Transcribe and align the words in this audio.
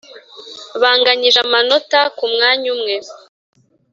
banganyije 0.81 1.39
amanota 1.45 1.99
ku 2.17 2.25
mwanya 2.33 2.67
umwe, 2.75 2.95